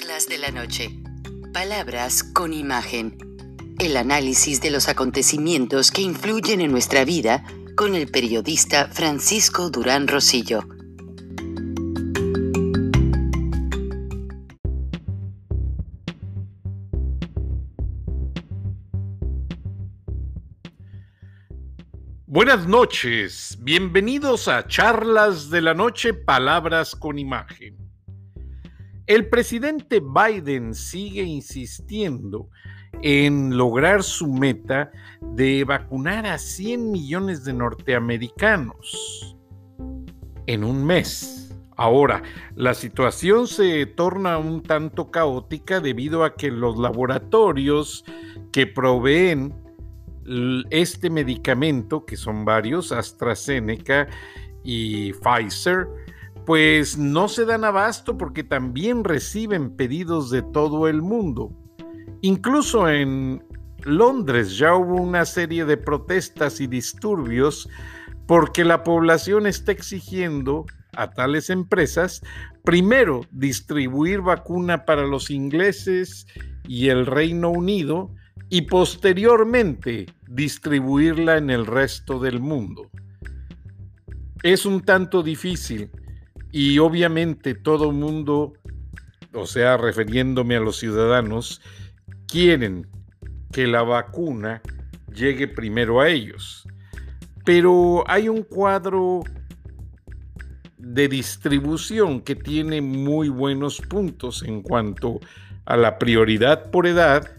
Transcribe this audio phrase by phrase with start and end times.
[0.00, 0.90] Charlas de la Noche.
[1.52, 3.18] Palabras con imagen.
[3.78, 7.44] El análisis de los acontecimientos que influyen en nuestra vida
[7.76, 10.62] con el periodista Francisco Durán Rosillo.
[22.26, 27.89] Buenas noches, bienvenidos a Charlas de la Noche, Palabras con Imagen.
[29.10, 32.48] El presidente Biden sigue insistiendo
[33.02, 39.36] en lograr su meta de vacunar a 100 millones de norteamericanos
[40.46, 41.52] en un mes.
[41.76, 42.22] Ahora,
[42.54, 48.04] la situación se torna un tanto caótica debido a que los laboratorios
[48.52, 49.52] que proveen
[50.70, 54.06] este medicamento, que son varios, AstraZeneca
[54.62, 55.88] y Pfizer,
[56.46, 61.52] pues no se dan abasto porque también reciben pedidos de todo el mundo.
[62.22, 63.42] Incluso en
[63.84, 67.68] Londres ya hubo una serie de protestas y disturbios
[68.26, 72.22] porque la población está exigiendo a tales empresas
[72.64, 76.26] primero distribuir vacuna para los ingleses
[76.66, 78.14] y el Reino Unido
[78.48, 82.90] y posteriormente distribuirla en el resto del mundo.
[84.42, 85.90] Es un tanto difícil
[86.52, 88.54] y obviamente todo mundo,
[89.32, 91.60] o sea, refiriéndome a los ciudadanos,
[92.26, 92.86] quieren
[93.52, 94.62] que la vacuna
[95.14, 96.66] llegue primero a ellos.
[97.44, 99.22] Pero hay un cuadro
[100.76, 105.20] de distribución que tiene muy buenos puntos en cuanto
[105.64, 107.30] a la prioridad por edad,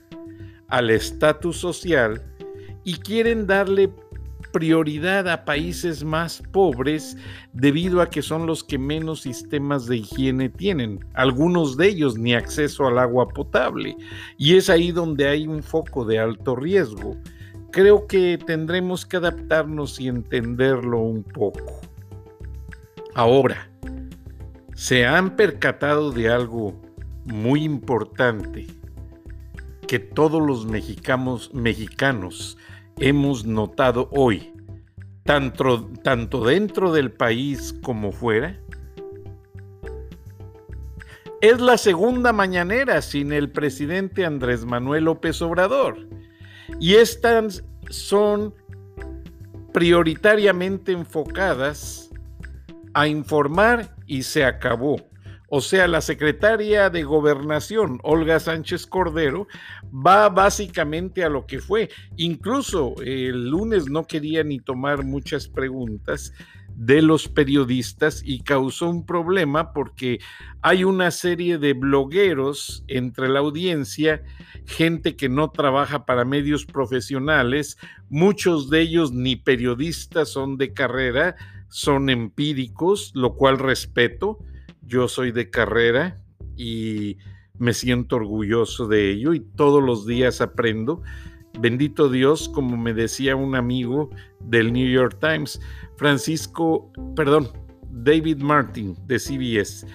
[0.68, 2.23] al estatus social
[2.84, 3.90] y quieren darle
[4.52, 7.18] prioridad a países más pobres
[7.54, 12.34] debido a que son los que menos sistemas de higiene tienen, algunos de ellos ni
[12.34, 13.96] acceso al agua potable,
[14.38, 17.18] y es ahí donde hay un foco de alto riesgo.
[17.72, 21.80] Creo que tendremos que adaptarnos y entenderlo un poco.
[23.16, 23.70] Ahora,
[24.75, 26.80] se han percatado de algo
[27.25, 28.68] muy importante
[29.88, 32.58] que todos los mexicanos, mexicanos
[32.98, 34.50] hemos notado hoy,
[35.24, 38.59] tanto, tanto dentro del país como fuera?
[41.42, 46.08] Es la segunda mañanera sin el presidente Andrés Manuel López Obrador.
[46.80, 48.54] Y estas son
[49.74, 52.10] prioritariamente enfocadas
[52.94, 54.98] a informar y se acabó.
[55.53, 59.50] O sea, la secretaria de gobernación, Olga Sánchez Cordero,
[59.94, 61.89] va básicamente a lo que fue.
[62.16, 66.31] Incluso el lunes no quería ni tomar muchas preguntas
[66.73, 70.22] de los periodistas y causó un problema porque
[70.62, 74.23] hay una serie de blogueros entre la audiencia,
[74.66, 77.78] gente que no trabaja para medios profesionales,
[78.09, 81.35] muchos de ellos ni periodistas son de carrera,
[81.68, 84.39] son empíricos, lo cual respeto
[84.91, 86.22] yo soy de carrera
[86.57, 87.18] y
[87.57, 91.02] me siento orgulloso de ello y todos los días aprendo.
[91.59, 94.09] Bendito Dios, como me decía un amigo
[94.41, 95.62] del New York Times,
[95.96, 97.47] Francisco, perdón,
[97.90, 99.88] David Martin de CBS,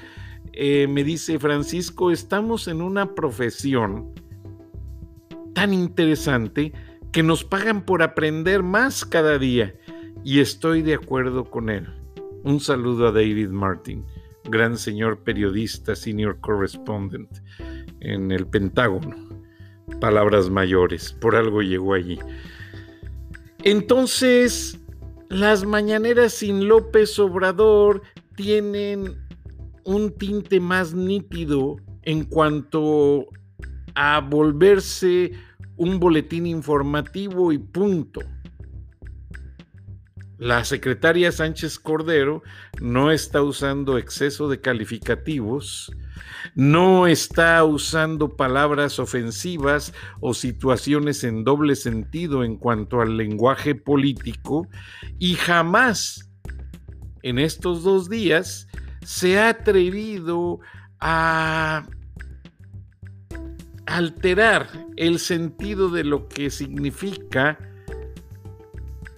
[0.54, 4.14] eh, me dice, Francisco, estamos en una profesión
[5.54, 6.72] tan interesante
[7.12, 9.74] que nos pagan por aprender más cada día
[10.24, 11.86] y estoy de acuerdo con él.
[12.44, 14.04] Un saludo a David Martin
[14.48, 17.30] gran señor periodista, senior correspondent
[18.00, 19.14] en el Pentágono.
[20.00, 22.18] Palabras mayores, por algo llegó allí.
[23.62, 24.78] Entonces,
[25.28, 28.02] las mañaneras sin López Obrador
[28.36, 29.16] tienen
[29.84, 33.26] un tinte más nítido en cuanto
[33.94, 35.32] a volverse
[35.76, 38.20] un boletín informativo y punto
[40.38, 42.42] la secretaria Sánchez Cordero
[42.80, 45.90] no está usando exceso de calificativos,
[46.54, 54.68] no está usando palabras ofensivas o situaciones en doble sentido en cuanto al lenguaje político
[55.18, 56.30] y jamás
[57.22, 58.68] en estos dos días
[59.02, 60.60] se ha atrevido
[61.00, 61.86] a
[63.86, 67.58] alterar el sentido de lo que significa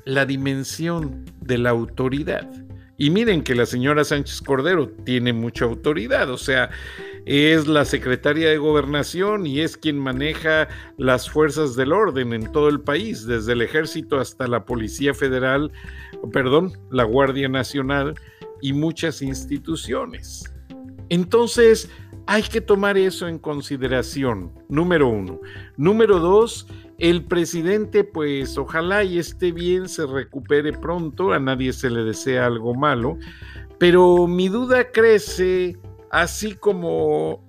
[0.09, 2.49] la dimensión de la autoridad.
[2.97, 6.71] Y miren que la señora Sánchez Cordero tiene mucha autoridad, o sea,
[7.27, 10.67] es la secretaria de gobernación y es quien maneja
[10.97, 15.71] las fuerzas del orden en todo el país, desde el ejército hasta la Policía Federal,
[16.33, 18.15] perdón, la Guardia Nacional
[18.63, 20.43] y muchas instituciones.
[21.11, 21.91] Entonces,
[22.31, 25.41] Hay que tomar eso en consideración, número uno.
[25.79, 26.67] Número dos,
[26.99, 32.47] el presidente, pues ojalá y esté bien, se recupere pronto, a nadie se le desea
[32.47, 33.17] algo malo,
[33.79, 35.77] pero mi duda crece
[36.11, 37.45] así como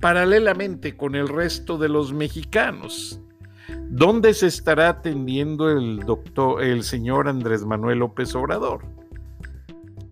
[0.00, 3.20] paralelamente con el resto de los mexicanos.
[3.88, 8.86] ¿Dónde se estará atendiendo el doctor, el señor Andrés Manuel López Obrador?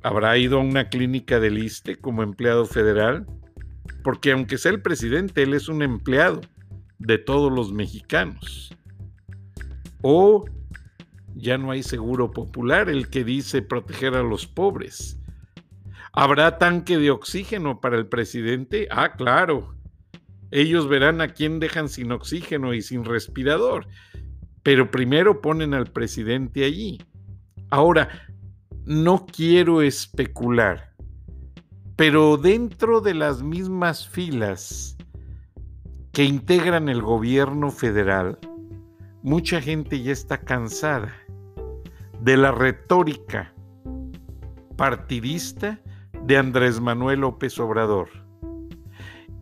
[0.03, 3.27] ¿Habrá ido a una clínica del ISTE como empleado federal?
[4.03, 6.41] porque aunque sea el presidente, él es un empleado
[7.07, 8.75] de todos los mexicanos.
[10.03, 10.45] O
[11.35, 15.19] ya no hay seguro popular, el que dice proteger a los pobres.
[16.13, 18.89] ¿Habrá tanque de oxígeno para el presidente?
[18.91, 19.75] Ah, claro.
[20.51, 23.87] Ellos verán a quién dejan sin oxígeno y sin respirador.
[24.63, 27.01] Pero primero ponen al presidente allí.
[27.71, 28.09] Ahora,
[28.85, 30.93] no quiero especular
[31.97, 34.97] pero dentro de las mismas filas
[36.13, 38.39] que integran el gobierno federal,
[39.23, 41.13] mucha gente ya está cansada
[42.21, 43.53] de la retórica
[44.77, 45.81] partidista
[46.25, 48.09] de Andrés Manuel López Obrador.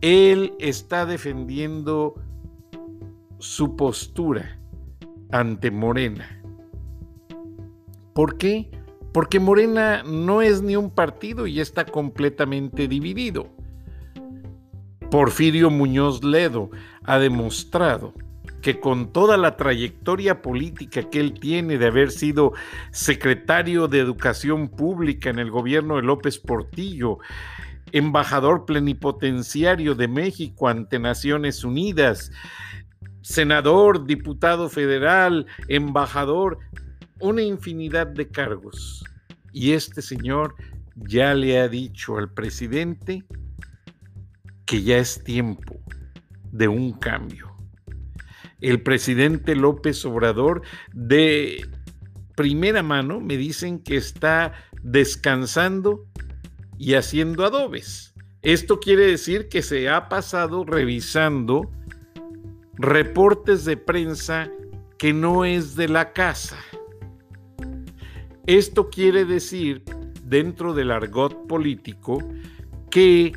[0.01, 2.15] Él está defendiendo
[3.37, 4.59] su postura
[5.31, 6.41] ante Morena.
[8.13, 8.71] ¿Por qué?
[9.11, 13.49] porque Morena no es ni un partido y está completamente dividido.
[15.11, 16.71] Porfirio Muñoz Ledo
[17.03, 18.13] ha demostrado
[18.61, 22.53] que con toda la trayectoria política que él tiene de haber sido
[22.91, 27.17] secretario de Educación Pública en el gobierno de López Portillo,
[27.91, 32.31] embajador plenipotenciario de México ante Naciones Unidas,
[33.21, 36.59] senador, diputado federal, embajador,
[37.19, 39.03] una infinidad de cargos.
[39.51, 40.55] Y este señor
[40.95, 43.25] ya le ha dicho al presidente
[44.71, 45.81] que ya es tiempo
[46.53, 47.53] de un cambio.
[48.61, 50.61] El presidente López Obrador
[50.93, 51.67] de
[52.37, 56.07] primera mano me dicen que está descansando
[56.77, 58.13] y haciendo adobes.
[58.43, 61.69] Esto quiere decir que se ha pasado revisando
[62.75, 64.49] reportes de prensa
[64.97, 66.59] que no es de la casa.
[68.47, 69.83] Esto quiere decir,
[70.23, 72.19] dentro del argot político,
[72.89, 73.33] que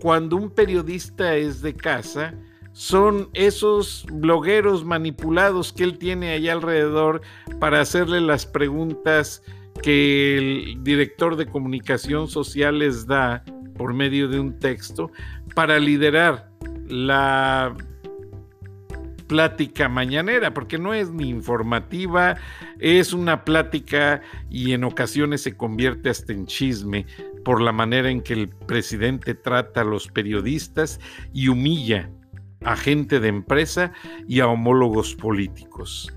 [0.00, 2.34] cuando un periodista es de casa,
[2.72, 7.22] son esos blogueros manipulados que él tiene ahí alrededor
[7.58, 9.42] para hacerle las preguntas
[9.82, 13.42] que el director de comunicación social les da
[13.76, 15.10] por medio de un texto
[15.54, 16.50] para liderar
[16.86, 17.74] la
[19.28, 22.36] plática mañanera, porque no es ni informativa,
[22.80, 27.06] es una plática y en ocasiones se convierte hasta en chisme
[27.44, 30.98] por la manera en que el presidente trata a los periodistas
[31.32, 32.10] y humilla
[32.64, 33.92] a gente de empresa
[34.26, 36.12] y a homólogos políticos.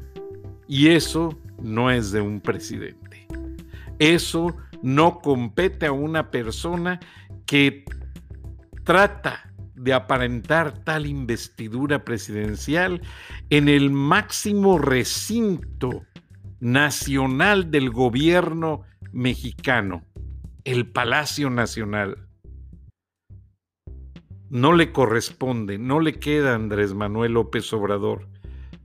[0.67, 3.27] Y eso no es de un presidente.
[3.99, 6.99] Eso no compete a una persona
[7.45, 7.85] que
[8.83, 9.50] trata
[9.81, 13.01] de aparentar tal investidura presidencial
[13.49, 16.05] en el máximo recinto
[16.59, 20.05] nacional del gobierno mexicano,
[20.63, 22.27] el Palacio Nacional.
[24.49, 28.27] No le corresponde, no le queda a Andrés Manuel López Obrador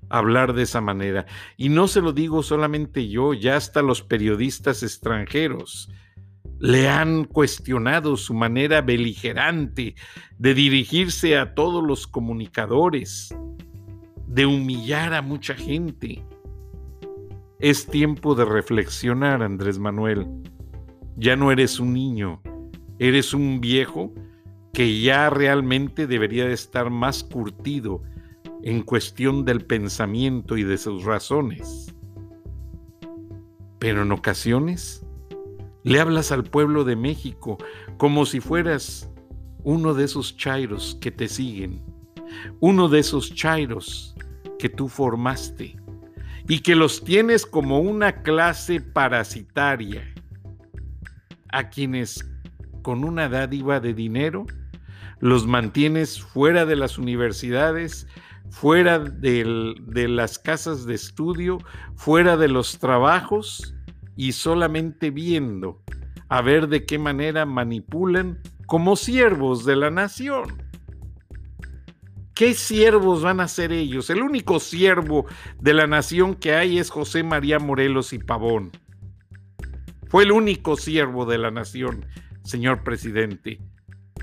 [0.08, 1.26] hablar de esa manera.
[1.56, 5.90] Y no se lo digo solamente yo, ya hasta los periodistas extranjeros
[6.58, 9.94] le han cuestionado su manera beligerante
[10.38, 13.34] de dirigirse a todos los comunicadores,
[14.26, 16.24] de humillar a mucha gente.
[17.58, 20.26] Es tiempo de reflexionar, Andrés Manuel.
[21.16, 22.40] Ya no eres un niño,
[22.98, 24.12] eres un viejo
[24.72, 28.02] que ya realmente debería de estar más curtido
[28.62, 31.94] en cuestión del pensamiento y de sus razones.
[33.78, 35.05] Pero en ocasiones
[35.86, 37.58] le hablas al pueblo de México
[37.96, 39.08] como si fueras
[39.62, 41.80] uno de esos chairos que te siguen,
[42.58, 44.16] uno de esos chairos
[44.58, 45.76] que tú formaste
[46.48, 50.12] y que los tienes como una clase parasitaria,
[51.50, 52.28] a quienes
[52.82, 54.44] con una dádiva de dinero
[55.20, 58.08] los mantienes fuera de las universidades,
[58.50, 61.58] fuera de las casas de estudio,
[61.94, 63.75] fuera de los trabajos
[64.16, 65.82] y solamente viendo
[66.28, 70.62] a ver de qué manera manipulan como siervos de la nación.
[72.34, 74.10] ¿Qué siervos van a ser ellos?
[74.10, 75.24] El único siervo
[75.58, 78.72] de la nación que hay es José María Morelos y Pavón.
[80.08, 82.04] Fue el único siervo de la nación,
[82.44, 83.60] señor presidente.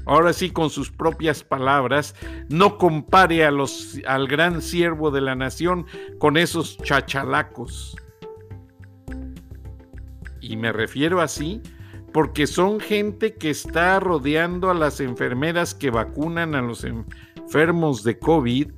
[0.06, 2.14] ahora sí con sus propias palabras,
[2.50, 5.86] no compare a los, al gran siervo de la nación
[6.20, 7.96] con esos chachalacos.
[10.44, 11.62] Y me refiero así
[12.12, 18.20] porque son gente que está rodeando a las enfermeras que vacunan a los enfermos de
[18.20, 18.72] COVID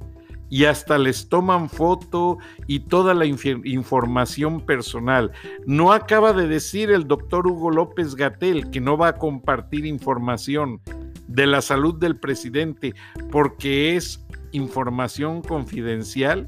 [0.48, 5.32] y hasta les toman foto y toda la información personal.
[5.66, 10.80] No acaba de decir el doctor Hugo López Gatel que no va a compartir información
[11.28, 12.94] de la salud del presidente
[13.32, 16.48] porque es información confidencial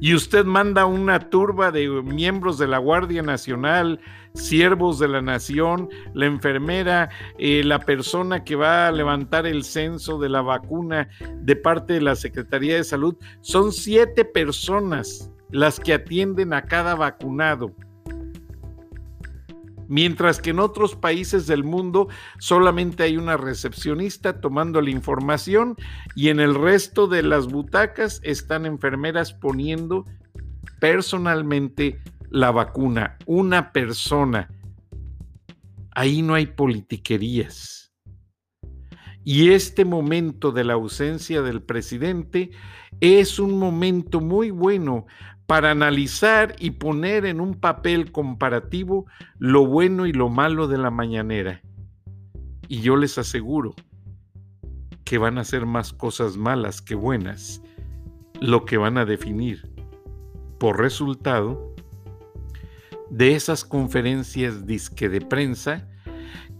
[0.00, 4.00] y usted manda una turba de miembros de la Guardia Nacional,
[4.34, 10.18] siervos de la nación, la enfermera, eh, la persona que va a levantar el censo
[10.18, 11.08] de la vacuna
[11.42, 16.94] de parte de la Secretaría de Salud, son siete personas las que atienden a cada
[16.94, 17.74] vacunado
[19.90, 25.74] mientras que en otros países del mundo solamente hay una recepcionista tomando la información
[26.14, 30.04] y en el resto de las butacas están enfermeras poniendo
[30.78, 34.48] personalmente la vacuna, una persona.
[35.90, 37.92] Ahí no hay politiquerías.
[39.24, 42.52] Y este momento de la ausencia del presidente
[43.00, 45.06] es un momento muy bueno
[45.50, 49.06] para analizar y poner en un papel comparativo
[49.40, 51.60] lo bueno y lo malo de la mañanera.
[52.68, 53.74] Y yo les aseguro
[55.02, 57.62] que van a ser más cosas malas que buenas
[58.40, 59.68] lo que van a definir
[60.60, 61.74] por resultado
[63.10, 65.88] de esas conferencias disque de prensa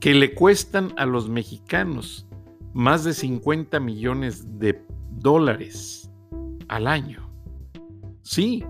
[0.01, 2.27] que le cuestan a los mexicanos
[2.75, 6.11] más de 50 millones de dólares
[6.67, 7.31] al año.
[8.23, 8.65] Sí,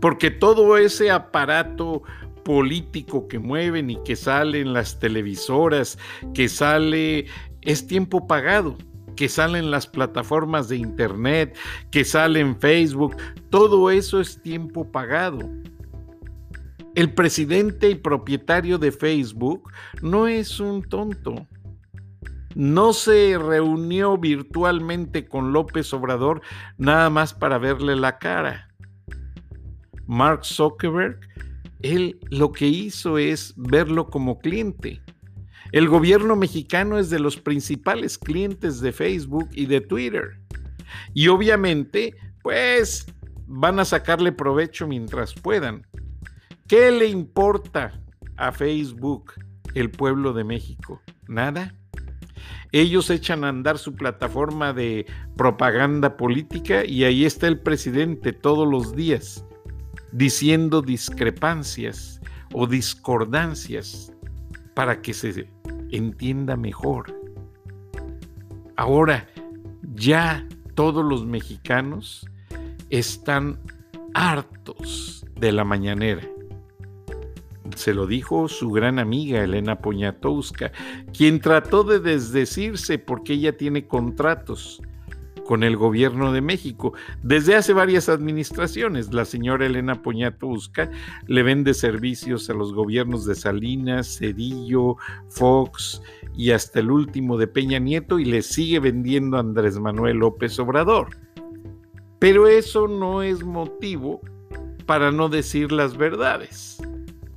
[0.00, 2.02] porque todo ese aparato
[2.44, 5.98] político que mueven y que sale en las televisoras,
[6.32, 7.26] que sale,
[7.62, 8.76] es tiempo pagado,
[9.16, 11.56] que sale en las plataformas de internet,
[11.90, 13.16] que sale en Facebook,
[13.50, 15.40] todo eso es tiempo pagado.
[16.94, 21.46] El presidente y propietario de Facebook no es un tonto.
[22.54, 26.40] No se reunió virtualmente con López Obrador
[26.78, 28.65] nada más para verle la cara.
[30.06, 31.20] Mark Zuckerberg,
[31.82, 35.00] él lo que hizo es verlo como cliente.
[35.72, 40.38] El gobierno mexicano es de los principales clientes de Facebook y de Twitter.
[41.12, 43.06] Y obviamente, pues
[43.46, 45.86] van a sacarle provecho mientras puedan.
[46.68, 48.00] ¿Qué le importa
[48.36, 49.32] a Facebook
[49.74, 51.02] el pueblo de México?
[51.28, 51.74] Nada.
[52.72, 58.68] Ellos echan a andar su plataforma de propaganda política y ahí está el presidente todos
[58.68, 59.45] los días
[60.16, 62.22] diciendo discrepancias
[62.54, 64.14] o discordancias
[64.72, 65.46] para que se
[65.90, 67.14] entienda mejor.
[68.76, 69.28] Ahora,
[69.94, 72.26] ya todos los mexicanos
[72.88, 73.60] están
[74.14, 76.22] hartos de la mañanera.
[77.74, 80.72] Se lo dijo su gran amiga Elena Poniatowska,
[81.12, 84.80] quien trató de desdecirse porque ella tiene contratos
[85.46, 86.92] con el gobierno de México.
[87.22, 90.90] Desde hace varias administraciones, la señora Elena Poniatowska
[91.26, 94.96] le vende servicios a los gobiernos de Salinas, Cedillo,
[95.28, 96.02] Fox
[96.36, 100.58] y hasta el último de Peña Nieto y le sigue vendiendo a Andrés Manuel López
[100.58, 101.08] Obrador.
[102.18, 104.20] Pero eso no es motivo
[104.86, 106.78] para no decir las verdades.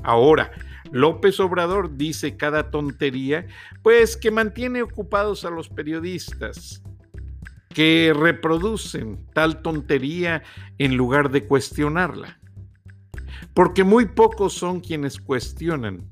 [0.04, 0.52] Ahora,
[0.92, 3.46] López Obrador dice cada tontería,
[3.84, 6.82] pues que mantiene ocupados a los periodistas,
[7.70, 10.44] que reproducen tal tontería
[10.78, 12.40] en lugar de cuestionarla.
[13.54, 16.12] Porque muy pocos son quienes cuestionan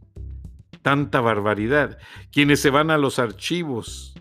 [0.82, 1.98] tanta barbaridad,
[2.32, 4.14] quienes se van a los archivos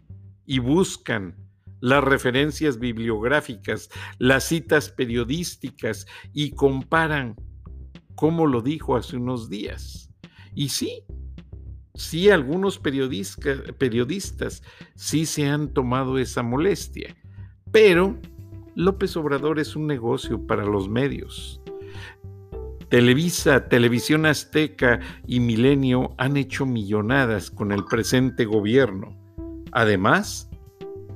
[0.47, 1.37] y buscan
[1.81, 7.37] las referencias bibliográficas, las citas periodísticas y comparan
[8.15, 10.11] como lo dijo hace unos días.
[10.55, 11.05] Y sí,
[11.95, 14.63] sí algunos periodistas, periodistas
[14.95, 17.15] sí se han tomado esa molestia
[17.71, 18.17] pero
[18.75, 21.61] López Obrador es un negocio para los medios.
[22.89, 29.17] Televisa, Televisión Azteca y Milenio han hecho millonadas con el presente gobierno.
[29.73, 30.49] Además,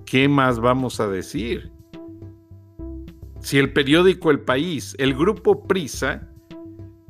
[0.04, 1.70] ¿qué más vamos a decir?
[3.38, 6.28] Si el periódico El País, el grupo Prisa,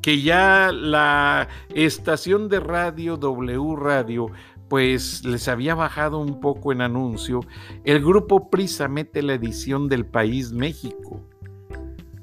[0.01, 4.31] que ya la estación de radio W Radio
[4.71, 7.41] pues les había bajado un poco en anuncio,
[7.83, 11.27] el grupo Prisa mete la edición del País México,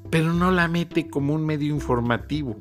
[0.09, 2.59] pero no la mete como un medio informativo.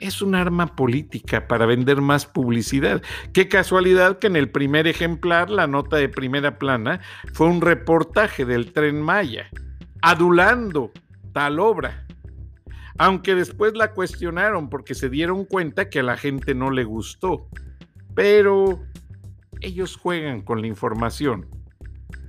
[0.00, 3.02] es un arma política para vender más publicidad.
[3.32, 7.00] Qué casualidad que en el primer ejemplar, la nota de primera plana,
[7.34, 9.46] fue un reportaje del tren Maya,
[10.00, 10.90] adulando
[11.32, 12.04] tal obra.
[12.98, 17.46] Aunque después la cuestionaron porque se dieron cuenta que a la gente no le gustó.
[18.14, 18.80] Pero
[19.60, 21.46] ellos juegan con la información.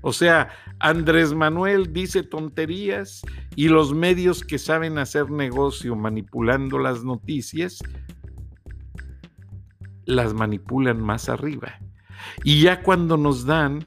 [0.01, 0.49] O sea,
[0.79, 3.21] Andrés Manuel dice tonterías
[3.55, 7.81] y los medios que saben hacer negocio manipulando las noticias,
[10.05, 11.79] las manipulan más arriba.
[12.43, 13.85] Y ya cuando nos dan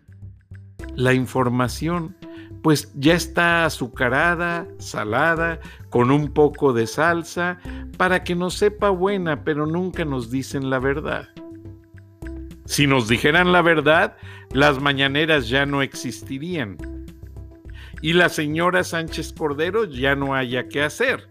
[0.94, 2.16] la información,
[2.62, 5.60] pues ya está azucarada, salada,
[5.90, 7.58] con un poco de salsa,
[7.98, 11.28] para que nos sepa buena, pero nunca nos dicen la verdad.
[12.66, 14.16] Si nos dijeran la verdad,
[14.52, 16.76] las mañaneras ya no existirían.
[18.02, 21.28] Y la señora Sánchez Cordero ya no haya qué hacer.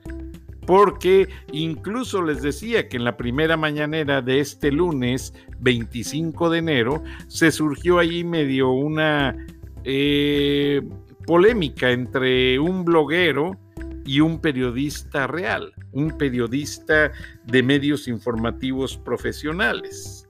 [0.65, 7.03] Porque incluso les decía que en la primera mañanera de este lunes 25 de enero
[7.27, 9.35] se surgió allí medio una
[9.83, 10.81] eh,
[11.27, 13.59] polémica entre un bloguero
[14.05, 17.11] y un periodista real, un periodista
[17.45, 20.24] de medios informativos profesionales.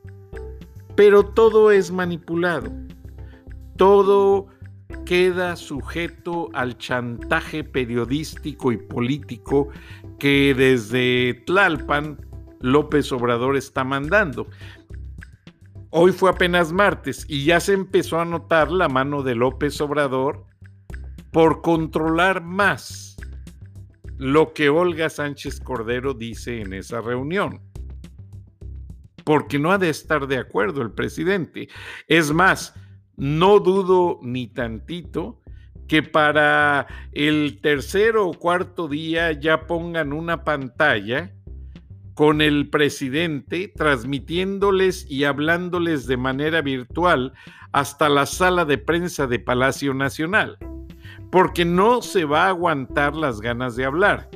[0.96, 2.72] Pero todo es manipulado.
[3.78, 4.48] Todo
[5.06, 9.70] queda sujeto al chantaje periodístico y político
[10.20, 12.18] que desde Tlalpan
[12.62, 14.48] López Obrador está mandando.
[15.90, 20.46] Hoy fue apenas martes y ya se empezó a notar la mano de López Obrador
[21.32, 23.16] por controlar más
[24.18, 27.62] lo que Olga Sánchez Cordero dice en esa reunión
[29.26, 31.68] porque no ha de estar de acuerdo el presidente.
[32.08, 32.74] Es más,
[33.18, 35.42] no dudo ni tantito
[35.88, 41.34] que para el tercer o cuarto día ya pongan una pantalla
[42.14, 47.34] con el presidente transmitiéndoles y hablándoles de manera virtual
[47.74, 50.58] hasta la sala de prensa de Palacio Nacional,
[51.30, 54.30] porque no se va a aguantar las ganas de hablar,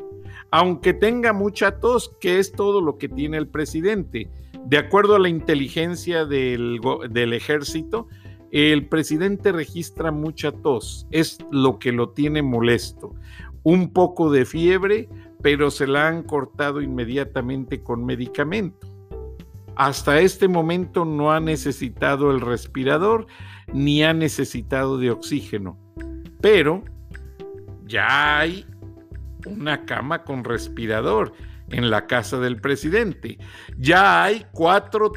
[0.51, 4.29] aunque tenga mucha tos, que es todo lo que tiene el presidente
[4.65, 6.79] de acuerdo a la inteligencia del,
[7.33, 8.07] ejército,
[8.51, 13.15] el presidente registra mucha tos, es lo que lo tiene molesto.
[13.63, 15.09] Un poco de fiebre,
[15.41, 18.87] pero se la han cortado inmediatamente con medicamento.
[19.75, 23.27] Hasta este momento no ha necesitado el respirador
[23.73, 25.77] ni ha necesitado de oxígeno,
[26.41, 26.83] pero
[27.85, 28.65] ya hay
[29.45, 31.33] una cama con respirador
[31.71, 33.37] en la casa del presidente.
[33.77, 35.11] Ya hay cuatro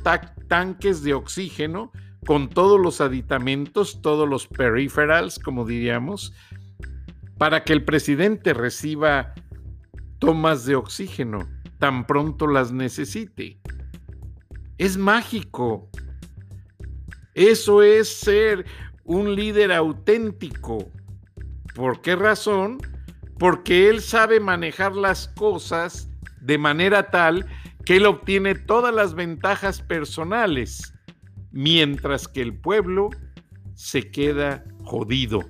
[0.49, 1.93] tanques de oxígeno
[2.27, 6.33] con todos los aditamentos, todos los peripherals, como diríamos,
[7.39, 9.35] para que el presidente reciba
[10.19, 11.41] tomas de oxígeno
[11.83, 13.59] tan pronto las necesite.
[14.79, 15.91] Es mágico.
[17.35, 18.65] Eso es ser
[19.03, 20.93] un líder auténtico.
[21.75, 22.79] ¿Por qué razón?
[23.37, 26.09] Porque él sabe manejar las cosas
[26.43, 27.47] de manera tal
[27.85, 30.95] que él obtiene todas las ventajas personales,
[31.51, 33.11] mientras que el pueblo
[33.75, 35.41] se queda jodido,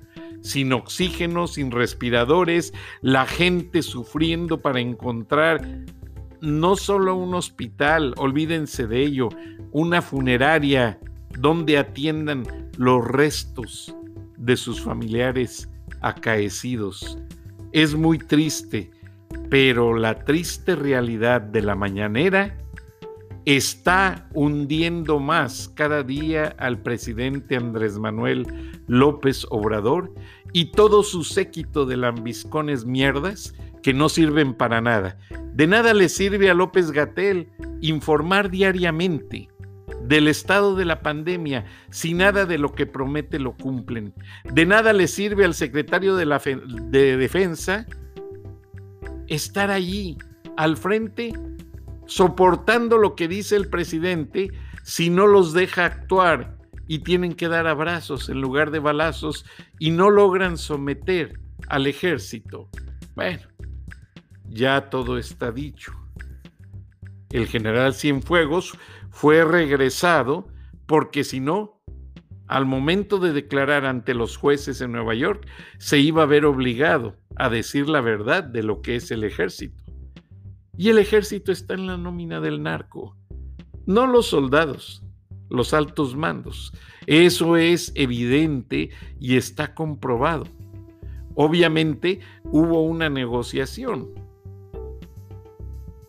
[0.41, 5.67] sin oxígeno, sin respiradores, la gente sufriendo para encontrar
[6.41, 9.29] no solo un hospital, olvídense de ello,
[9.71, 10.99] una funeraria
[11.39, 12.43] donde atiendan
[12.77, 13.95] los restos
[14.37, 15.69] de sus familiares
[16.01, 17.17] acaecidos.
[17.71, 18.91] Es muy triste
[19.53, 22.57] pero la triste realidad de la mañanera
[23.45, 28.47] está hundiendo más cada día al presidente Andrés Manuel
[28.87, 30.11] López Obrador
[30.53, 35.19] y todo su séquito de lambiscones mierdas que no sirven para nada.
[35.53, 39.49] De nada le sirve a López Gatel informar diariamente
[40.01, 44.15] del estado de la pandemia si nada de lo que promete lo cumplen.
[44.51, 46.25] De nada le sirve al secretario de,
[46.89, 47.85] de Defensa
[49.33, 50.17] estar allí
[50.57, 51.33] al frente,
[52.05, 54.51] soportando lo que dice el presidente
[54.83, 59.45] si no los deja actuar y tienen que dar abrazos en lugar de balazos
[59.79, 62.69] y no logran someter al ejército.
[63.15, 63.41] Bueno,
[64.49, 65.93] ya todo está dicho.
[67.29, 68.77] El general Cienfuegos
[69.09, 70.47] fue regresado
[70.85, 71.72] porque si no,
[72.53, 75.47] al momento de declarar ante los jueces en Nueva York,
[75.79, 79.83] se iba a ver obligado a decir la verdad de lo que es el ejército.
[80.77, 83.17] Y el ejército está en la nómina del narco,
[83.87, 85.03] no los soldados,
[85.49, 86.71] los altos mandos.
[87.07, 90.45] Eso es evidente y está comprobado.
[91.33, 94.09] Obviamente hubo una negociación.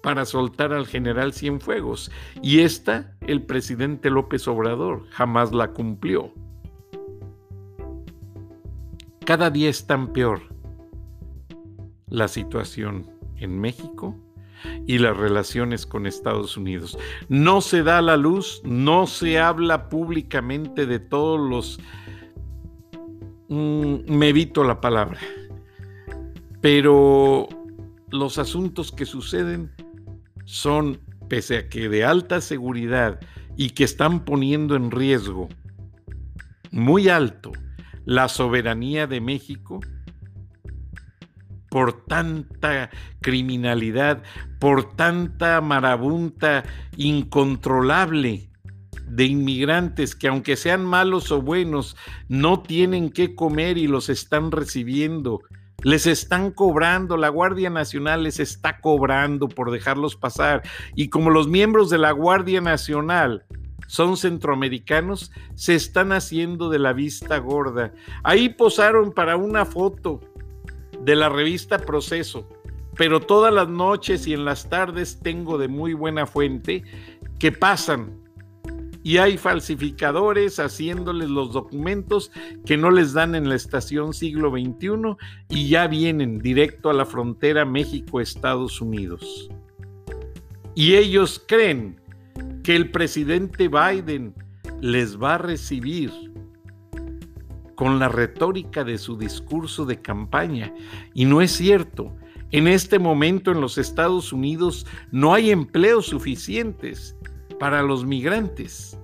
[0.05, 2.13] Para soltar al general Cienfuegos
[2.43, 6.31] y esta el presidente López Obrador jamás la cumplió.
[9.25, 10.43] Cada día es tan peor
[12.11, 14.15] la situación en México
[14.87, 16.99] y las relaciones con Estados Unidos.
[17.31, 21.81] No se da la luz, no se habla públicamente de todos los...
[23.49, 25.19] Mm, me evito la palabra,
[26.61, 27.49] pero
[28.11, 29.74] los asuntos que suceden
[30.45, 33.21] son, pese a que de alta seguridad
[33.57, 35.49] y que están poniendo en riesgo
[36.71, 37.53] muy alto
[38.05, 39.81] la soberanía de México,
[41.71, 44.23] por tanta criminalidad,
[44.61, 46.65] por tanta marabunta
[46.97, 48.51] incontrolable
[49.09, 51.97] de inmigrantes que aunque sean malos o buenos,
[52.29, 55.41] no tienen que comer y los están recibiendo.
[55.85, 60.63] Les están cobrando, la Guardia Nacional les está cobrando por dejarlos pasar.
[60.97, 63.45] Y como los miembros de la Guardia Nacional
[63.87, 67.93] son centroamericanos, se están haciendo de la vista gorda.
[68.23, 70.21] Ahí posaron para una foto
[71.01, 72.49] de la revista Proceso,
[72.97, 76.83] pero todas las noches y en las tardes tengo de muy buena fuente
[77.39, 78.24] que pasan
[79.05, 82.33] y hay falsificadores haciéndoles los documentos
[82.65, 85.17] que no les dan en la estación siglo XXI
[85.51, 89.51] y ya vienen directo a la frontera México-Estados Unidos.
[90.75, 92.01] Y ellos creen
[92.65, 94.35] que el presidente Biden
[94.81, 96.11] les va a recibir
[97.75, 100.75] con la retórica de su discurso de campaña.
[101.13, 102.17] Y no es cierto.
[102.51, 107.17] En este momento en los Estados Unidos no hay empleos suficientes
[107.65, 109.01] para los migrantes.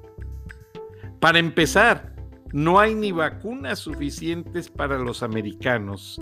[1.19, 2.15] Para empezar,
[2.53, 6.21] no hay ni vacunas suficientes para los americanos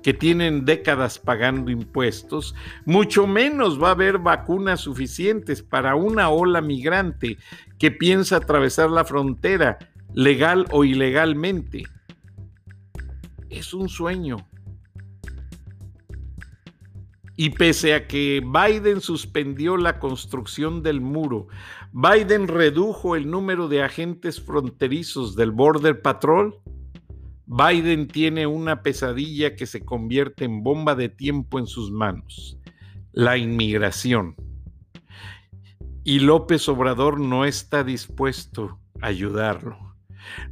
[0.00, 6.60] que tienen décadas pagando impuestos, mucho menos va a haber vacunas suficientes para una ola
[6.60, 7.36] migrante
[7.80, 9.76] que piensa atravesar la frontera
[10.14, 11.82] legal o ilegalmente.
[13.50, 14.36] Es un sueño.
[17.36, 21.48] Y pese a que Biden suspendió la construcción del muro,
[21.92, 26.54] Biden redujo el número de agentes fronterizos del Border Patrol,
[27.46, 32.58] Biden tiene una pesadilla que se convierte en bomba de tiempo en sus manos,
[33.12, 34.34] la inmigración.
[36.02, 39.76] Y López Obrador no está dispuesto a ayudarlo.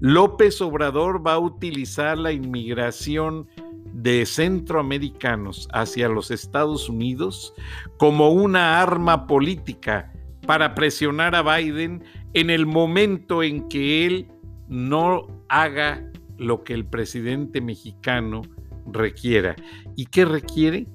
[0.01, 3.49] López Obrador va a utilizar la inmigración
[3.95, 7.55] de centroamericanos hacia los Estados Unidos
[7.97, 10.13] como una arma política
[10.47, 12.05] para presionar a Biden
[12.35, 14.29] en el momento en que él
[14.69, 16.05] no haga
[16.37, 18.43] lo que el presidente mexicano
[18.87, 19.55] requiera.
[19.97, 20.89] ¿Y qué requiere?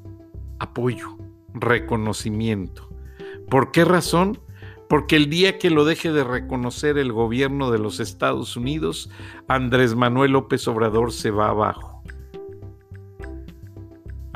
[0.59, 1.17] Apoyo,
[1.53, 2.89] reconocimiento.
[3.49, 4.39] ¿Por qué razón?
[4.89, 9.11] porque el día que lo deje de reconocer el gobierno de los Estados Unidos,
[9.47, 11.88] Andrés Manuel López Obrador se va abajo.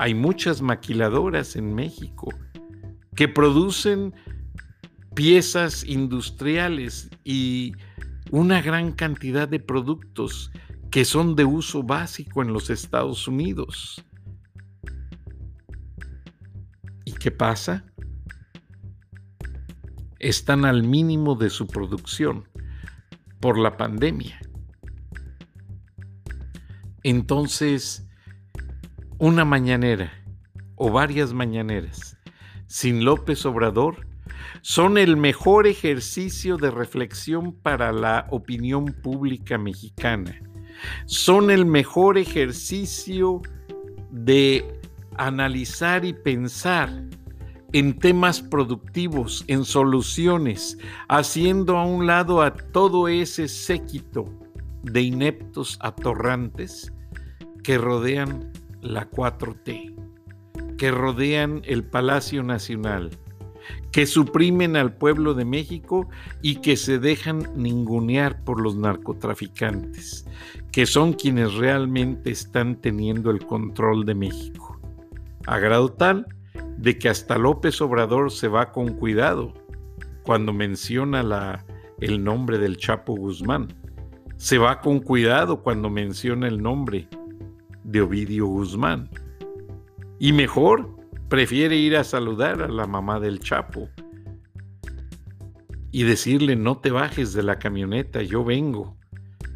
[0.04, 2.28] Hay muchas maquiladoras en México
[3.16, 4.14] que producen
[5.16, 7.72] piezas industriales y
[8.30, 10.52] una gran cantidad de productos
[10.92, 14.04] que son de uso básico en los Estados Unidos.
[17.06, 17.86] ¿Y qué pasa?
[20.20, 22.50] están al mínimo de su producción
[23.40, 24.38] por la pandemia.
[27.04, 28.06] Entonces,
[29.24, 30.12] una mañanera
[30.76, 32.18] o varias mañaneras
[32.68, 34.06] sin López Obrador
[34.62, 40.38] son el mejor ejercicio de reflexión para la opinión pública mexicana.
[41.06, 43.42] Son el mejor ejercicio
[44.12, 44.78] de
[45.16, 46.90] analizar y pensar
[47.72, 54.26] en temas productivos, en soluciones, haciendo a un lado a todo ese séquito
[54.82, 56.92] de ineptos atorrantes
[57.64, 58.52] que rodean
[58.84, 59.96] la 4T,
[60.78, 63.12] que rodean el Palacio Nacional,
[63.92, 66.10] que suprimen al pueblo de México
[66.42, 70.26] y que se dejan ningunear por los narcotraficantes,
[70.72, 74.80] que son quienes realmente están teniendo el control de México.
[75.46, 76.28] A grado tal
[76.78, 79.54] de que hasta López Obrador se va con cuidado
[80.24, 81.64] cuando menciona
[82.00, 83.68] el nombre del Chapo Guzmán.
[84.38, 87.08] Se va con cuidado cuando menciona el nombre
[87.84, 89.10] de Ovidio Guzmán.
[90.20, 90.96] Y mejor,
[91.30, 93.90] prefiere ir a saludar a la mamá del Chapo
[95.92, 98.98] y decirle no te bajes de la camioneta, yo vengo.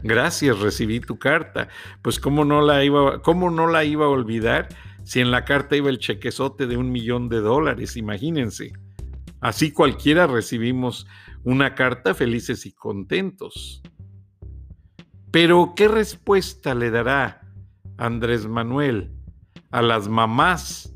[0.04, 1.68] Gracias, recibí tu carta.
[2.02, 4.70] Pues cómo no la iba, cómo no la iba a olvidar
[5.04, 8.74] si en la carta iba el chequezote de un millón de dólares, imagínense.
[9.40, 11.08] Así cualquiera recibimos
[11.44, 13.82] una carta felices y contentos.
[15.32, 17.47] Pero, ¿qué respuesta le dará
[17.98, 19.12] Andrés Manuel
[19.72, 20.94] a las mamás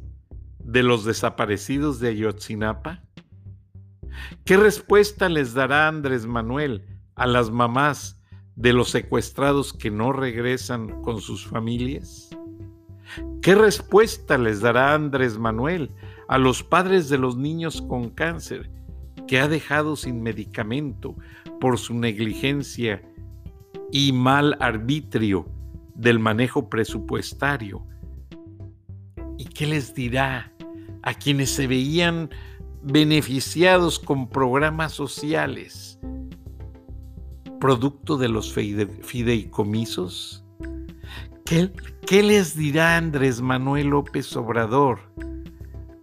[0.60, 3.04] de los desaparecidos de Ayotzinapa?
[4.46, 6.86] ¿Qué respuesta les dará Andrés Manuel
[7.16, 8.22] a las mamás
[8.56, 12.30] de los secuestrados que no regresan con sus familias?
[13.42, 15.92] ¿Qué respuesta les dará Andrés Manuel
[16.28, 18.70] a los padres de los niños con cáncer
[19.28, 21.16] que ha dejado sin medicamento
[21.60, 23.02] por su negligencia
[23.92, 25.46] y mal arbitrio
[25.96, 27.86] del manejo presupuestario?
[29.38, 30.54] ¿Y qué les dirá
[31.04, 32.30] a quienes se veían
[32.84, 36.00] beneficiados con programas sociales,
[37.60, 40.44] producto de los fideicomisos?
[41.46, 41.72] ¿Qué,
[42.06, 45.00] ¿Qué, les dirá Andrés Manuel López Obrador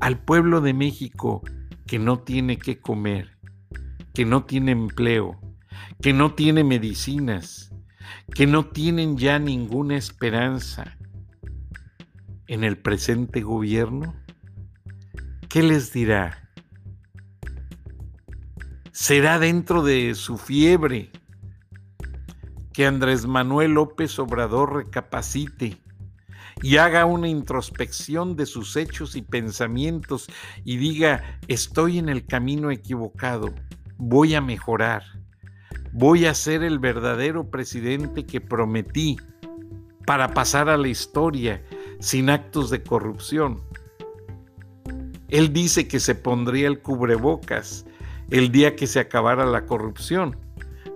[0.00, 1.42] al pueblo de México
[1.86, 3.38] que no tiene que comer,
[4.12, 5.40] que no tiene empleo,
[6.02, 7.72] que no tiene medicinas,
[8.34, 10.96] que no tienen ya ninguna esperanza
[12.46, 14.14] en el presente gobierno?
[15.48, 16.48] ¿Qué les dirá?
[18.98, 21.12] será dentro de su fiebre
[22.72, 25.78] que Andrés Manuel López Obrador recapacite
[26.62, 30.26] y haga una introspección de sus hechos y pensamientos
[30.64, 33.54] y diga, estoy en el camino equivocado,
[33.98, 35.04] voy a mejorar,
[35.92, 39.16] voy a ser el verdadero presidente que prometí
[40.06, 41.62] para pasar a la historia
[42.00, 43.60] sin actos de corrupción.
[45.28, 47.84] Él dice que se pondría el cubrebocas
[48.30, 50.36] el día que se acabara la corrupción.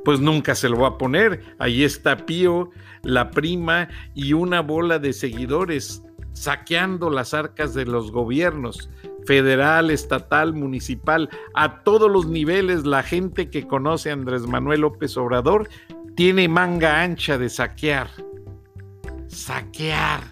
[0.05, 1.43] Pues nunca se lo va a poner.
[1.59, 2.71] Ahí está Pío,
[3.03, 6.03] la prima y una bola de seguidores
[6.33, 8.91] saqueando las arcas de los gobiernos,
[9.27, 12.85] federal, estatal, municipal, a todos los niveles.
[12.85, 15.69] La gente que conoce a Andrés Manuel López Obrador
[16.15, 18.09] tiene manga ancha de saquear.
[19.29, 20.23] Saquear.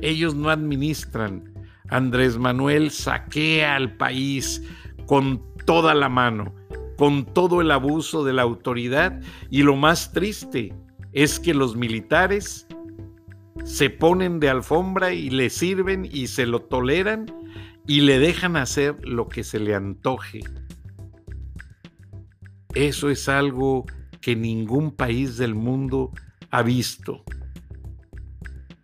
[0.00, 1.52] Ellos no administran.
[1.88, 4.62] Andrés Manuel saquea al país
[5.06, 6.54] con toda la mano,
[6.96, 10.74] con todo el abuso de la autoridad y lo más triste
[11.12, 12.66] es que los militares
[13.64, 17.26] se ponen de alfombra y le sirven y se lo toleran
[17.86, 20.40] y le dejan hacer lo que se le antoje.
[22.74, 23.84] Eso es algo
[24.20, 26.12] que ningún país del mundo
[26.50, 27.22] ha visto,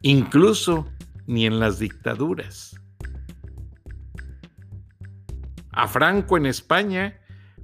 [0.03, 0.87] incluso
[1.27, 2.81] ni en las dictaduras
[5.73, 7.19] a Franco en España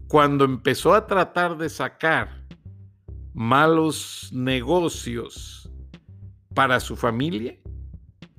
[0.08, 2.44] cuando empezó a tratar de sacar
[3.34, 5.70] malos negocios
[6.54, 7.58] para su familia,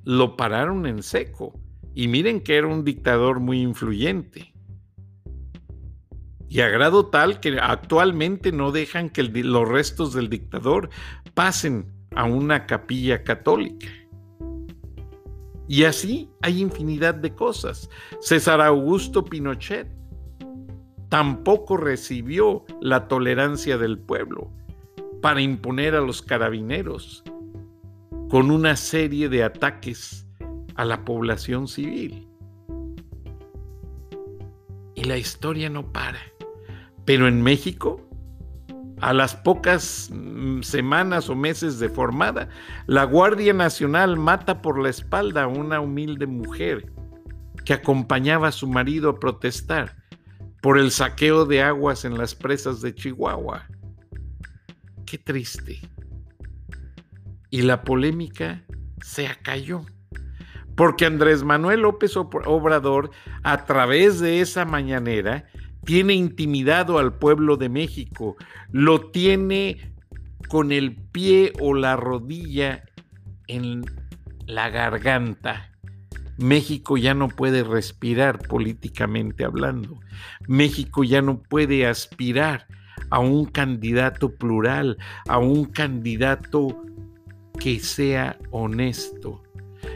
[0.04, 1.54] lo pararon en seco.
[1.98, 4.54] Y miren que era un dictador muy influyente.
[6.48, 10.92] Y a grado tal que actualmente no dejan que los restos del dictador
[11.34, 13.88] pasen a una capilla católica.
[15.68, 17.90] Y así hay infinidad de cosas.
[18.20, 19.88] César Augusto Pinochet
[21.10, 24.52] tampoco recibió la tolerancia del pueblo
[25.20, 27.24] para imponer a los carabineros
[28.30, 30.27] con una serie de ataques
[30.78, 32.28] a la población civil.
[34.96, 36.20] Y la historia no para.
[37.06, 38.08] Pero en México
[39.02, 42.50] a las pocas mm, semanas o meses de formada,
[42.88, 46.92] la Guardia Nacional mata por la espalda a una humilde mujer
[47.64, 49.96] que acompañaba a su marido a protestar
[50.62, 53.68] por el saqueo de aguas en las presas de Chihuahua.
[55.06, 55.80] Qué triste.
[57.50, 58.66] Y la polémica
[59.02, 59.86] se acalló,
[60.78, 63.10] porque Andrés Manuel López Obrador,
[63.42, 65.46] a través de esa mañanera,
[65.84, 68.38] tiene intimidado al pueblo de México,
[68.72, 69.92] lo tiene
[70.50, 72.84] con el pie o la rodilla
[73.48, 73.86] en
[74.46, 75.72] la garganta.
[76.38, 80.00] México ya no puede respirar políticamente hablando.
[80.48, 82.68] México ya no puede aspirar
[83.10, 86.84] a un candidato plural, a un candidato
[87.60, 89.42] que sea honesto.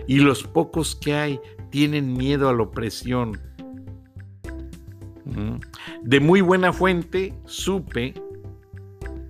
[0.07, 3.39] Y los pocos que hay tienen miedo a la opresión,
[6.03, 8.13] de muy buena fuente supe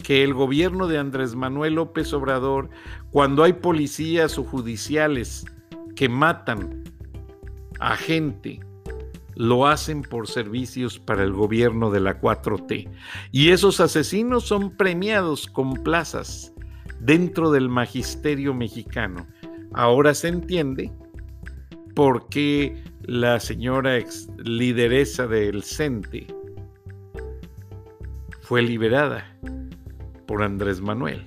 [0.03, 2.69] que el gobierno de Andrés Manuel López Obrador,
[3.11, 5.45] cuando hay policías o judiciales
[5.95, 6.83] que matan
[7.79, 8.59] a gente,
[9.35, 12.89] lo hacen por servicios para el gobierno de la 4T.
[13.31, 16.53] Y esos asesinos son premiados con plazas
[16.99, 19.25] dentro del magisterio mexicano.
[19.73, 20.91] Ahora se entiende
[21.95, 26.27] por qué la señora ex lideresa del CENTE
[28.41, 29.37] fue liberada
[30.27, 31.25] por Andrés Manuel.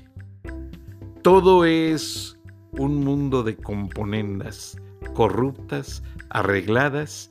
[1.23, 2.39] Todo es
[2.73, 4.77] un mundo de componendas
[5.15, 7.29] corruptas, arregladas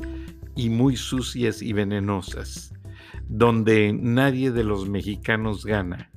[0.56, 2.73] y muy sucias y venenosas,
[3.28, 6.10] donde nadie de los mexicanos gana,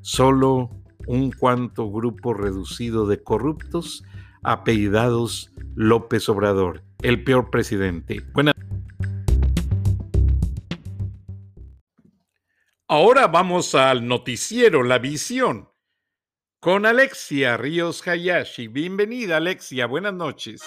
[0.00, 0.70] solo
[1.06, 4.04] un cuanto grupo reducido de corruptos
[4.42, 8.22] apellidados López Obrador, el peor presidente.
[12.88, 15.70] Ahora vamos al noticiero La Visión
[16.60, 18.68] con Alexia Ríos Hayashi.
[18.68, 20.62] Bienvenida Alexia, buenas noches.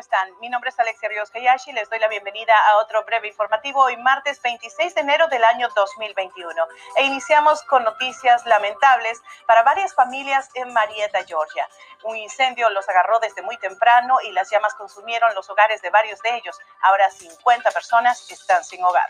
[0.00, 0.28] Están?
[0.40, 1.72] Mi nombre es Alexia Ríos Hayashi.
[1.72, 5.68] Les doy la bienvenida a otro breve informativo hoy martes 26 de enero del año
[5.76, 6.66] 2021.
[6.96, 11.68] E iniciamos con noticias lamentables para varias familias en Marietta, Georgia.
[12.04, 16.18] Un incendio los agarró desde muy temprano y las llamas consumieron los hogares de varios
[16.22, 16.58] de ellos.
[16.80, 19.08] Ahora 50 personas están sin hogar.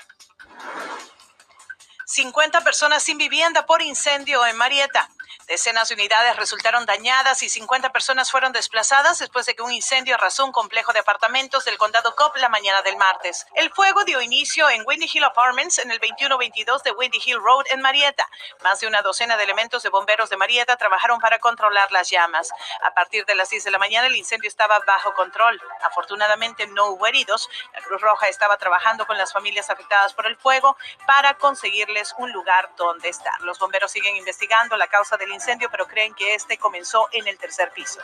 [2.05, 5.09] 50 personas sin vivienda por incendio en Marietta.
[5.51, 10.15] Decenas de unidades resultaron dañadas y 50 personas fueron desplazadas después de que un incendio
[10.15, 13.49] arrasó un complejo de apartamentos del condado Cobb la mañana del martes.
[13.57, 17.65] El fuego dio inicio en Windy Hill Apartments en el 2122 de Windy Hill Road
[17.71, 18.31] en Marietta.
[18.63, 22.53] Más de una docena de elementos de bomberos de Marietta trabajaron para controlar las llamas.
[22.85, 25.61] A partir de las 10 de la mañana el incendio estaba bajo control.
[25.83, 27.51] Afortunadamente no hubo heridos.
[27.75, 30.77] La Cruz Roja estaba trabajando con las familias afectadas por el fuego
[31.09, 33.41] para conseguirles un lugar donde estar.
[33.41, 37.27] Los bomberos siguen investigando la causa del incendio incendio, pero creen que este comenzó en
[37.27, 38.01] el tercer piso.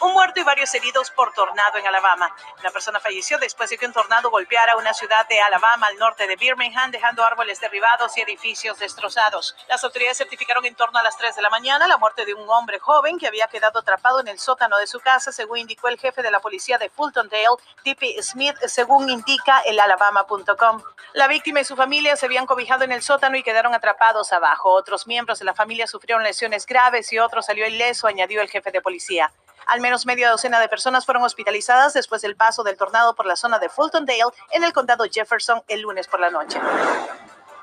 [0.00, 2.32] Un muerto y varios heridos por tornado en Alabama.
[2.60, 6.28] Una persona falleció después de que un tornado golpeara una ciudad de Alabama al norte
[6.28, 9.56] de Birmingham, dejando árboles derribados y edificios destrozados.
[9.68, 12.48] Las autoridades certificaron en torno a las 3 de la mañana la muerte de un
[12.48, 15.98] hombre joven que había quedado atrapado en el sótano de su casa, según indicó el
[15.98, 18.22] jefe de la policía de Fultondale, T.P.
[18.22, 20.80] Smith, según indica el alabama.com.
[21.14, 24.72] La víctima y su familia se habían cobijado en el sótano y quedaron atrapados abajo.
[24.72, 28.70] Otros miembros de la familia sufrieron lesiones graves y otro salió ileso, añadió el jefe
[28.70, 29.32] de policía.
[29.68, 33.36] Al menos media docena de personas fueron hospitalizadas después del paso del tornado por la
[33.36, 36.58] zona de Fultondale en el condado Jefferson el lunes por la noche.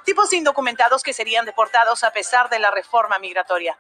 [0.04, 3.76] Tipos indocumentados que serían deportados a pesar de la reforma migratoria.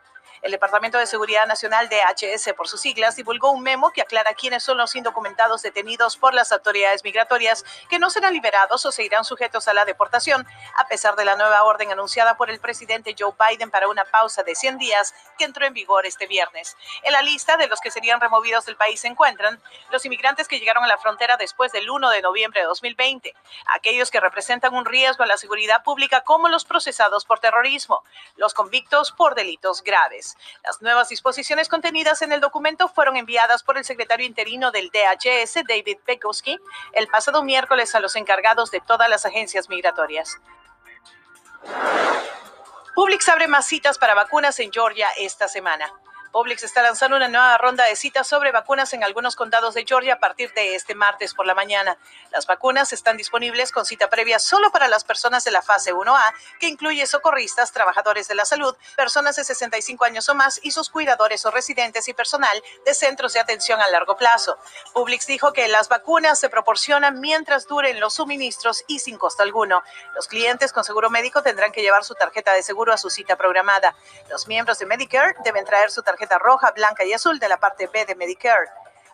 [0.45, 4.35] El Departamento de Seguridad Nacional de HS, por sus siglas, divulgó un memo que aclara
[4.35, 9.03] quiénes son los indocumentados detenidos por las autoridades migratorias que no serán liberados o se
[9.03, 10.45] irán sujetos a la deportación,
[10.77, 14.43] a pesar de la nueva orden anunciada por el presidente Joe Biden para una pausa
[14.43, 16.77] de 100 días que entró en vigor este viernes.
[17.01, 20.59] En la lista de los que serían removidos del país se encuentran los inmigrantes que
[20.59, 23.33] llegaron a la frontera después del 1 de noviembre de 2020,
[23.73, 28.03] aquellos que representan un riesgo a la seguridad pública como los procesados por terrorismo,
[28.35, 30.34] los convictos por delitos graves.
[30.63, 35.63] Las nuevas disposiciones contenidas en el documento fueron enviadas por el secretario interino del DHS,
[35.67, 36.57] David Pekowski,
[36.93, 40.37] el pasado miércoles a los encargados de todas las agencias migratorias.
[42.95, 45.91] Publix abre más citas para vacunas en Georgia esta semana.
[46.35, 50.15] Publix está lanzando una nueva ronda de citas sobre vacunas en algunos condados de Georgia
[50.15, 51.97] a partir de este martes por la mañana.
[52.29, 56.33] Las vacunas están disponibles con cita previa solo para las personas de la fase 1A,
[56.59, 60.89] que incluye socorristas, trabajadores de la salud, personas de 65 años o más y sus
[60.89, 64.59] cuidadores o residentes y personal de centros de atención a largo plazo.
[64.93, 69.83] Publix dijo que las vacunas se proporcionan mientras duren los suministros y sin costo alguno.
[70.13, 73.37] Los clientes con seguro médico tendrán que llevar su tarjeta de seguro a su cita
[73.37, 73.95] programada.
[74.29, 77.87] Los miembros de Medicare deben traer su tarjeta roja, blanca y azul de la parte
[77.87, 78.69] B de Medicare.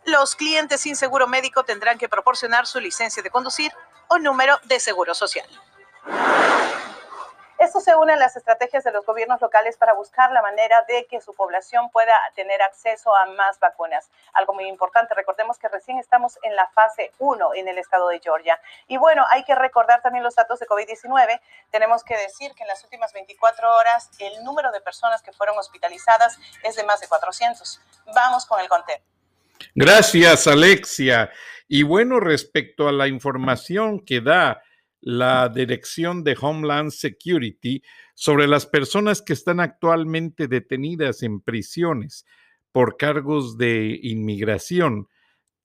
[0.05, 3.71] Los clientes sin seguro médico tendrán que proporcionar su licencia de conducir
[4.07, 5.47] o número de seguro social.
[7.61, 11.05] Esto se une a las estrategias de los gobiernos locales para buscar la manera de
[11.05, 14.09] que su población pueda tener acceso a más vacunas.
[14.33, 18.19] Algo muy importante, recordemos que recién estamos en la fase 1 en el estado de
[18.19, 18.59] Georgia.
[18.87, 21.39] Y bueno, hay que recordar también los datos de COVID-19.
[21.69, 25.55] Tenemos que decir que en las últimas 24 horas el número de personas que fueron
[25.59, 27.79] hospitalizadas es de más de 400.
[28.15, 28.97] Vamos con el conteo.
[29.75, 31.29] Gracias, Alexia.
[31.67, 34.63] Y bueno, respecto a la información que da
[35.01, 37.83] la Dirección de Homeland Security
[38.13, 42.25] sobre las personas que están actualmente detenidas en prisiones
[42.71, 45.09] por cargos de inmigración.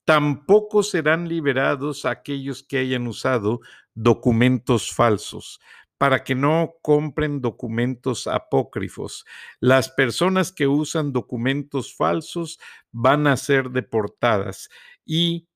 [0.05, 3.61] Tampoco serán liberados aquellos que hayan usado
[3.95, 5.61] documentos falsos
[5.99, 9.25] para que no compren documentos apócrifos.
[9.61, 12.59] Las personas que usan documentos falsos
[12.93, 14.69] van a ser deportadas
[15.05, 15.47] y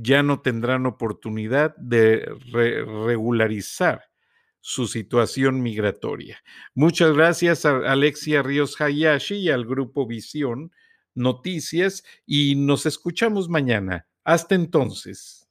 [0.00, 4.04] ya no tendrán oportunidad de regularizar
[4.60, 6.38] su situación migratoria.
[6.74, 10.70] Muchas gracias a Alexia Ríos Hayashi y al Grupo Visión
[11.14, 14.06] Noticias y nos escuchamos mañana.
[14.22, 15.48] Hasta entonces.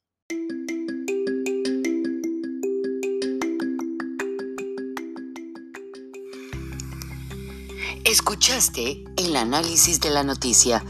[8.06, 10.82] Escuchaste el análisis de la noticia,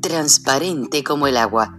[0.00, 1.78] transparente como el agua,